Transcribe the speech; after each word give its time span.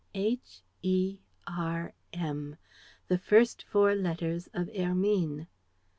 H, 0.15 0.63
E, 0.81 1.19
R, 1.45 1.93
M; 2.11 2.55
the 3.07 3.19
first 3.19 3.61
four 3.67 3.93
letters 3.93 4.49
of 4.51 4.67
Hermine! 4.75 5.45